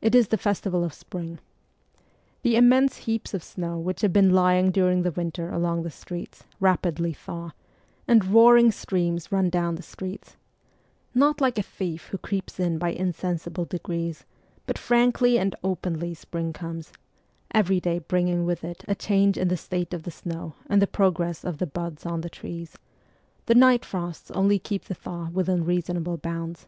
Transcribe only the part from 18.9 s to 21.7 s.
change in the state of the snow and the progress of the